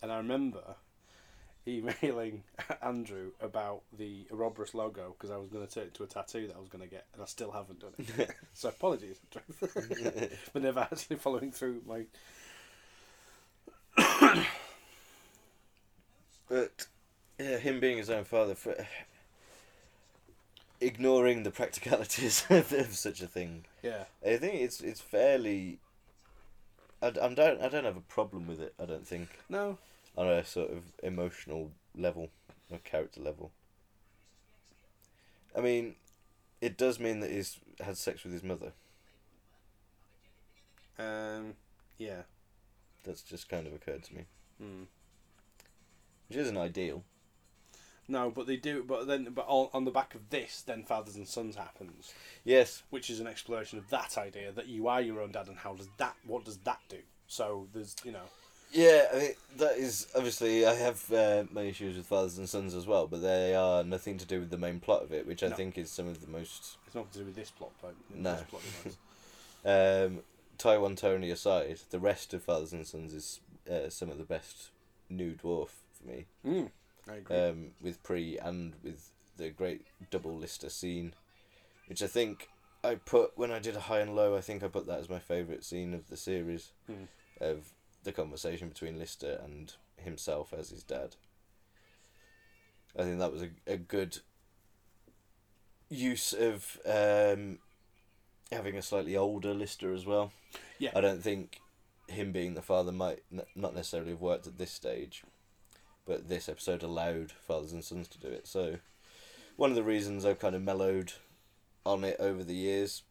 [0.00, 0.76] And I remember
[1.66, 2.44] emailing
[2.82, 6.46] Andrew about the Ouroboros logo because I was going to turn it into a tattoo
[6.46, 8.30] that I was going to get, and I still haven't done it.
[8.54, 9.18] so apologies,
[9.52, 9.68] Andrew,
[10.52, 12.04] for never actually following through my.
[16.48, 16.86] But
[17.38, 18.74] yeah, him being his own father, for,
[20.80, 25.78] ignoring the practicalities of, such a thing, Yeah, I think it's it's fairly.
[27.00, 28.74] I, I don't I don't have a problem with it.
[28.80, 29.78] I don't think no,
[30.16, 32.30] on a sort of emotional level
[32.70, 33.50] or character level.
[35.56, 35.94] I mean,
[36.60, 38.72] it does mean that he's had sex with his mother.
[40.98, 41.54] um,
[41.98, 42.22] yeah,
[43.04, 44.24] That's just kind of occurred to me,
[44.62, 44.86] mm.
[46.28, 47.04] Which isn't ideal.
[48.10, 48.82] No, but they do.
[48.86, 52.14] But then, but on, on the back of this, then fathers and suns happens,
[52.44, 55.58] Yes, which is an exploration of that idea that you are your own dad, and
[55.58, 56.14] how does that?
[56.26, 56.98] What does that do?
[57.26, 58.22] So there's, you know,
[58.72, 62.74] Yeah, I mean, that is obviously I have uh, my issues with fathers and suns
[62.74, 65.42] as well, but they are nothing to do with the main plot of it, which
[65.42, 65.56] I No.
[65.56, 67.72] think is some of the most it's nothing to do with this plot.
[67.82, 68.36] But No.
[68.36, 68.62] this plot
[70.06, 70.20] um,
[70.56, 71.78] Taiwan Tony aside.
[71.90, 74.70] The rest of fathers and suns is uh, some of the best
[75.10, 75.68] new dwarf
[76.00, 76.70] for me, mm,
[77.08, 77.36] I agree.
[77.36, 81.14] um, with Pre and with the great double Lister scene,
[81.88, 82.48] which I think
[82.84, 84.36] I put when I did a high and low.
[84.36, 86.72] I think I put that as my favourite scene of the series.
[86.86, 87.04] Hmm.
[87.40, 87.72] of
[88.04, 91.16] the conversation between Lister and himself as his dad.
[92.98, 94.18] I think that was a, a good
[95.88, 97.58] use of um,
[98.50, 100.32] having a slightly older Lister as well.
[100.78, 100.90] Yeah.
[100.94, 101.60] I don't think
[102.08, 105.22] him being the father might n- not necessarily have worked at this stage,
[106.08, 108.48] but this episode allowed fathers and suns to do it.
[108.48, 108.78] So,
[109.56, 111.12] one of the reasons I've kind of mellowed
[111.84, 113.02] on it over the years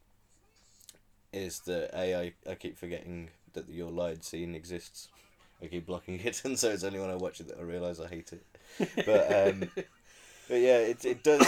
[1.32, 5.08] is that a I, I keep forgetting that the your lied scene exists.
[5.62, 8.00] I keep blocking it, and so it's only when I watch it that I realise
[8.00, 8.44] I hate it.
[9.06, 9.70] But um,
[10.48, 11.46] but yeah, it it does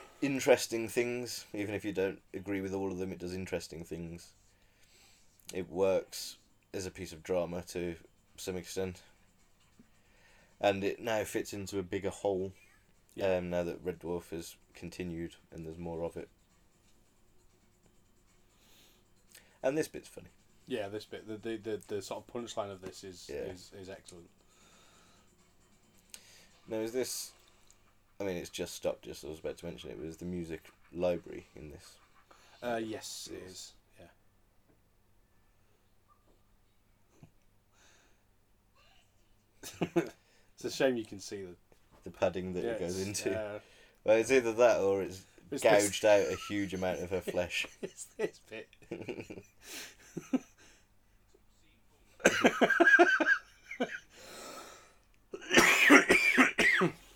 [0.20, 1.46] interesting things.
[1.54, 4.32] Even if you don't agree with all of them, it does interesting things.
[5.54, 6.38] It works
[6.74, 7.94] as a piece of drama to
[8.36, 9.02] some extent,
[10.62, 12.52] and it now fits into a bigger whole.
[13.14, 13.36] Yeah.
[13.36, 16.30] Um, now that Red Dwarf has continued and there's more of it,
[19.62, 20.28] and this bit's funny.
[20.66, 23.40] yeah, this bit, the, the the the sort of punchline of this is Yeah.
[23.52, 24.30] is is excellent.
[26.68, 27.32] Now, is this?
[28.20, 29.02] I mean, it's just stopped.
[29.04, 31.96] Just I was about to mention it was the music library in this.
[32.62, 33.72] Uh, yes, it is.
[39.92, 40.02] Yeah.
[40.64, 41.54] it's a shame you can see the.
[42.04, 43.32] The padding that yeah, it goes into.
[43.32, 43.60] uh,
[44.02, 45.22] well, it's either that or it's,
[45.52, 47.64] It's this- gouged out a huge amount of her flesh.
[47.82, 48.68] it's this bit.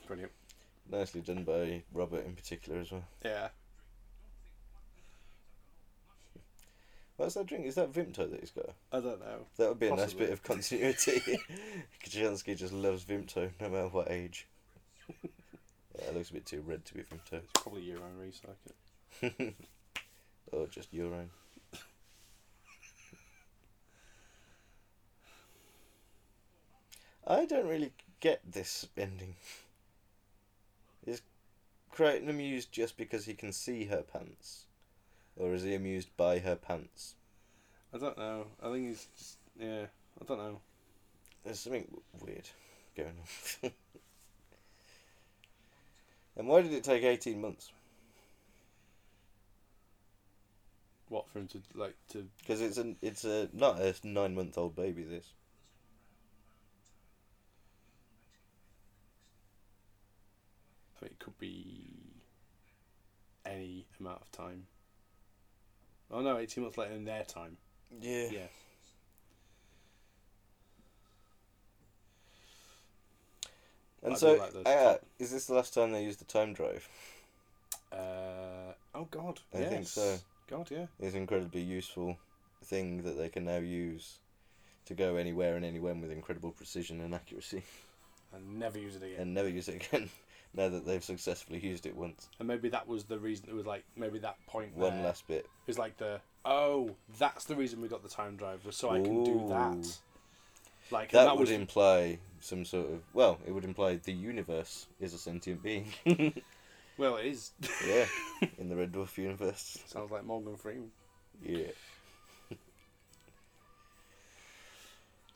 [0.07, 0.33] Brilliant.
[0.91, 3.05] Nicely done by Robert in particular as well.
[3.25, 3.49] Yeah.
[7.27, 7.67] What's that drink?
[7.67, 8.71] Is that Vimto that he's got?
[8.93, 9.47] I don't know.
[9.57, 11.21] That would be a nice bit of continuity.
[12.05, 14.47] Kochanski just loves Vimto, no matter what age.
[15.25, 17.41] yeah, it looks a bit too red to be Vimto.
[17.43, 19.55] It's probably your own recycle.
[20.53, 21.31] Or just urine.
[27.27, 29.35] I don't really get this ending.
[31.05, 31.23] Is
[31.93, 34.67] Kryten amused just because he can see her pants?
[35.37, 37.16] Or is he amused by her pants?
[37.97, 38.47] I don't know.
[38.63, 39.87] I think he's just yeah.
[40.21, 40.61] I don't know.
[41.45, 41.87] There's something
[42.21, 42.47] weird
[42.95, 43.15] going
[43.63, 43.67] on.
[46.37, 47.73] and why did it take 18 months?
[51.09, 54.59] What for him to like to Because it's a, it's a not a nine month
[54.59, 55.03] old baby.
[55.03, 55.33] This
[61.01, 61.93] I mean, it could be
[63.47, 64.67] any amount of time.
[66.11, 67.57] Oh no, eighteen months later in their time.
[68.01, 68.29] Yeah.
[68.31, 68.47] Yeah.
[74.03, 76.89] And I so, like uh, is this the last time they used the time drive?
[77.93, 79.41] Uh, oh God.
[79.55, 80.19] I think so.
[80.49, 80.87] God, yeah.
[81.01, 82.17] It's an incredibly useful
[82.65, 84.19] thing that they can now use
[84.87, 87.63] to go anywhere and anywhen with incredible precision and accuracy,
[88.33, 89.21] And never use it again.
[89.21, 90.09] and never use it again.
[90.57, 92.29] now that they've successfully used it once.
[92.39, 93.47] And maybe that was the reason.
[93.49, 94.77] It was like maybe that point.
[94.77, 95.47] One there last bit.
[95.67, 99.25] is like the oh, that's the reason we got the time drive so I can
[99.25, 99.49] do Ooh.
[99.49, 99.99] that.
[100.91, 104.87] Like and That, would was imply some sort of well, it would imply the universe
[105.01, 105.93] is a sentient being.
[106.97, 107.51] well, it is.
[107.87, 108.07] yeah,
[108.59, 109.79] in the Red Dwarf universe.
[109.87, 110.91] Sounds like Morgan Freeman.
[111.45, 111.67] Yeah.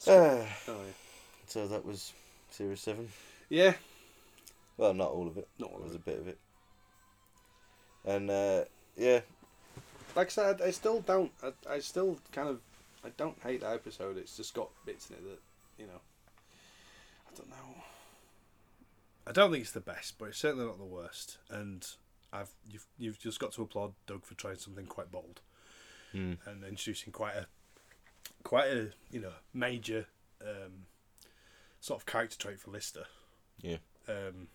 [0.09, 0.93] Ah, Oh yeah.
[1.47, 2.15] so that was
[2.49, 3.09] series seven.
[3.51, 3.75] Yeah.
[4.81, 5.47] Well, not all of it.
[5.59, 6.39] Not all There of was a bit of it.
[8.07, 8.65] And uh,
[8.97, 9.21] yeah,
[10.17, 11.31] Like I said, I still don't.
[11.43, 12.61] I, I still kind of.
[13.05, 14.17] I don't hate that episode.
[14.17, 15.39] It's just got bits in it that
[15.79, 16.01] you know.
[17.31, 17.83] I don't know.
[19.27, 21.37] I don't think it's the best, but it's certainly not the worst.
[21.51, 21.87] And
[22.33, 25.41] I've you've you've just got to applaud Doug for trying something quite bold
[26.13, 26.33] Hmm.
[26.47, 27.47] and introducing quite a
[28.45, 30.07] quite a you know major
[30.41, 30.87] um,
[31.81, 33.05] sort of character trait for Lister.
[33.61, 33.77] yeah,
[34.09, 34.49] Um,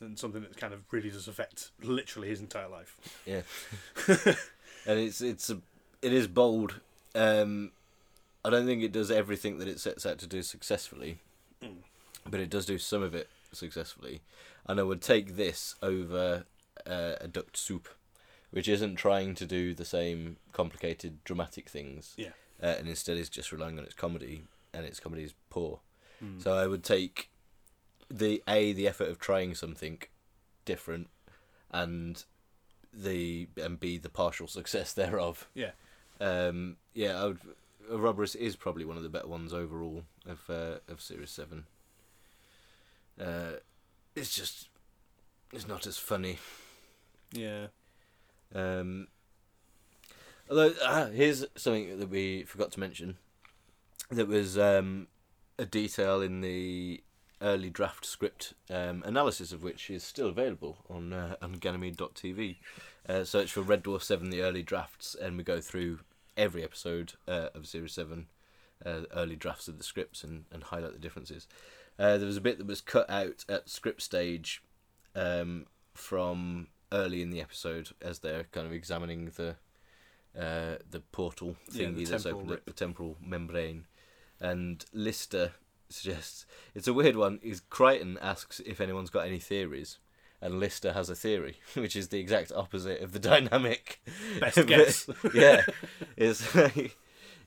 [0.00, 2.96] and something that kind of really does affect literally his entire life.
[3.26, 3.42] yeah.
[4.86, 5.58] and it's it's a
[6.02, 6.80] it is bold.
[7.14, 7.72] Um,
[8.44, 11.18] I don't think it does everything that it sets out to do successfully,
[11.62, 11.76] Mm.
[12.28, 14.22] but it does do some of it successfully,
[14.66, 16.44] and I would take this over
[16.86, 17.86] uh, a Duct Soup,
[18.50, 22.30] which isn't trying to do the same complicated dramatic things, Yeah.
[22.62, 25.80] uh, and instead is just relying on its comedy, and its comedy is poor.
[26.38, 27.28] So I would take
[28.10, 30.02] the a the effort of trying something
[30.64, 31.08] different,
[31.70, 32.24] and
[32.92, 35.48] the and b the partial success thereof.
[35.54, 35.70] Yeah.
[36.20, 37.40] Um, yeah, I would.
[37.90, 41.64] Ouroboros is probably one of the better ones overall of uh, of Series Seven.
[43.20, 43.58] Uh,
[44.14, 44.68] it's just,
[45.52, 46.38] it's not as funny.
[47.32, 47.66] Yeah.
[48.54, 49.08] Um,
[50.48, 53.16] although ah, here's something that we forgot to mention.
[54.10, 55.06] That was um,
[55.58, 57.02] a detail in the
[57.42, 62.56] early draft script um, analysis of which is still available on uh, on Ganymede.tv.
[63.08, 66.00] Uh, search for Red Dwarf Seven, the early drafts, and we go through
[66.36, 68.26] every episode uh, of Series Seven,
[68.84, 71.48] uh, early drafts of the scripts, and, and highlight the differences.
[71.98, 74.62] Uh, there was a bit that was cut out at script stage
[75.14, 79.56] um, from early in the episode as they're kind of examining the
[80.38, 83.86] uh, the portal Yeah, thingy the that's opened up, the temporal membrane,
[84.38, 85.52] and Lister
[85.92, 87.38] suggests it's a weird one.
[87.42, 89.98] Is Kryten asks if anyone's got any theories,
[90.40, 94.00] and Lister has a theory, which is the exact opposite of the dynamic.
[94.40, 95.08] Best But, guess.
[95.34, 95.62] yeah,
[96.16, 96.96] it's like,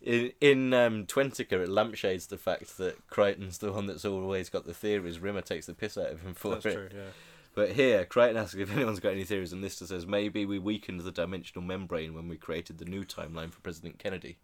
[0.02, 4.66] in in um, Twentica it lampshades the fact that Kryten's the one that's always got
[4.66, 5.20] the theories.
[5.20, 6.74] Rimmer takes the piss out of him for That's it.
[6.74, 6.90] true.
[6.94, 7.10] Yeah.
[7.56, 11.02] But here, Crichton asks if anyone's got any theories, and Lister says maybe we weakened
[11.02, 14.38] the dimensional membrane when we created the new timeline for President Kennedy.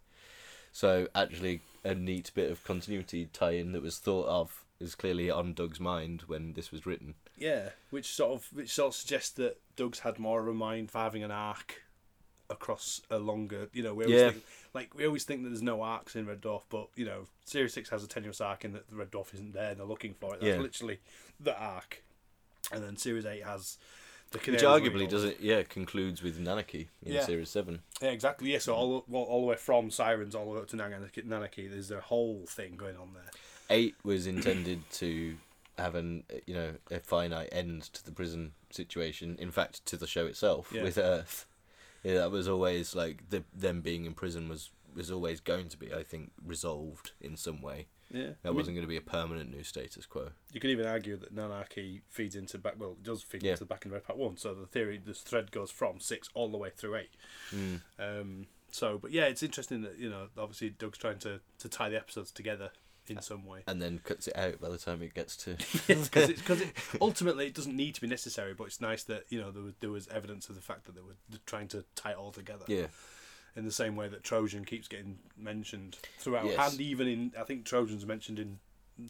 [0.72, 5.52] So actually, a neat bit of continuity tie-in that was thought of is clearly on
[5.52, 7.14] Doug's mind when this was written.
[7.36, 10.90] Yeah, which sort of which sort of suggests that Doug's had more of a mind
[10.90, 11.82] for having an arc
[12.48, 13.68] across a longer.
[13.72, 14.30] You know, we always Yeah.
[14.30, 14.44] think,
[14.74, 17.72] like we always think that there's no arcs in Red Dwarf, but you know, Series
[17.72, 20.14] Six has a tenuous arc in that the Red Dwarf isn't there, and they're looking
[20.14, 20.40] for it.
[20.40, 20.60] That's Yeah.
[20.62, 21.00] literally
[21.38, 22.02] the arc,
[22.72, 23.78] and then Series Eight has
[24.32, 27.26] Which arguably does it, yeah, concludes with Nanarchy in Yeah.
[27.26, 27.80] Series 7.
[28.00, 28.52] Yeah, exactly.
[28.52, 31.24] Yeah, so all well, all the way from Psirens all the way up to Nanarchy,
[31.26, 33.30] Nanarchy there's a whole thing going on there.
[33.70, 35.36] 8 was intended to
[35.78, 40.06] have an, you know, a finite end to the prison situation, in fact, to the
[40.06, 40.82] show itself Yeah.
[40.84, 41.46] with Earth.
[42.04, 45.76] Yeah, that was always like the, them being in prison was was always going to
[45.76, 47.86] be, I think, resolved in some way.
[48.12, 50.30] Yeah, That wasn't going to be a permanent new status quo.
[50.52, 52.74] You could even argue that Nanarchy feeds into back.
[52.78, 53.52] Well, it does feed Yeah.
[53.52, 54.36] into the back in Red Part One.
[54.36, 57.10] So the theory, this thread goes from six all the way through eight.
[57.54, 57.80] Mm.
[57.98, 61.88] Um, so, but yeah, it's interesting that you know, obviously Doug's trying to, to tie
[61.88, 62.70] the episodes together
[63.06, 63.62] in some way.
[63.66, 65.56] And then cuts it out by the time it gets to.
[65.86, 69.40] Because because it, ultimately it doesn't need to be necessary, but it's nice that you
[69.40, 72.12] know there was there was evidence of the fact that they were trying to tie
[72.12, 72.64] it all together.
[72.68, 72.86] yeah.
[73.56, 76.72] In the same way that Trojan keeps getting mentioned throughout, Yes.
[76.72, 78.58] and even in I think Trojan's mentioned in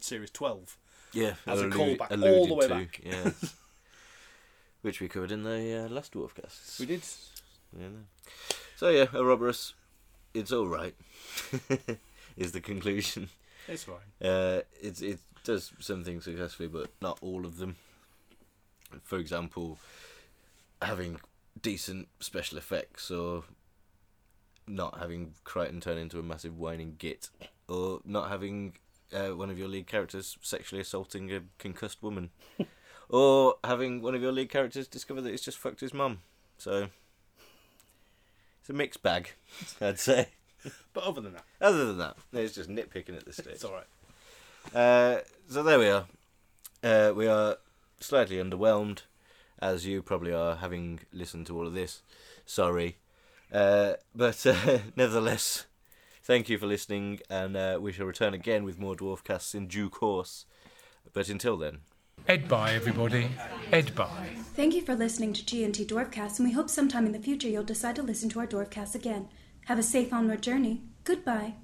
[0.01, 0.77] series twelve.
[1.13, 3.01] Yeah, As a allu- callback all the way to, back.
[3.05, 3.31] Yeah.
[4.83, 6.79] Which we covered in the uh, last Dwarfcast.
[6.81, 7.03] We did.
[7.79, 7.89] Yeah.
[8.77, 9.75] So yeah, Ouroboros,
[10.33, 10.95] it's all right.
[12.37, 13.29] is the conclusion.
[13.69, 13.97] It's fine.
[14.27, 17.77] Uh, it it does some things successfully, but not all of them.
[19.03, 19.79] For example,
[20.81, 21.21] having
[21.61, 23.45] decent special effects, or
[24.67, 27.31] not having Kryten turn into a massive whining git,
[27.69, 28.75] or not having
[29.13, 32.31] uh, one of your lead characters sexually assaulting a concussed woman,
[33.09, 36.21] or having one of your lead characters discover that he's just fucked his mum.
[36.59, 36.89] So
[38.61, 39.33] it's a mixed bag,
[39.81, 40.29] I'd say.
[40.93, 43.55] But other than that, Other than that, it's just nitpicking at this stage.
[43.55, 44.75] it's all right.
[44.75, 46.05] Uh, so there we are.
[46.83, 47.57] Uh, we are
[47.99, 49.01] slightly underwhelmed,
[49.59, 52.03] as you probably are, having listened to all of this.
[52.45, 52.97] Sorry.
[53.53, 55.67] Uh, but uh, nevertheless,
[56.23, 59.91] thank you for listening, and uh, we shall return again with more Dwarfcasts in due
[59.91, 60.47] course.
[61.13, 61.79] But until then,
[62.29, 63.31] Ed bye, everybody.
[63.73, 64.31] Ed bye.
[64.55, 67.65] Thank you for listening to G&T Dwarfcast, and we hope sometime in the future you'll
[67.65, 69.29] decide to listen to our Dwarfcast again.
[69.67, 70.83] Have a safe onward journey.
[71.05, 71.55] Goodbye.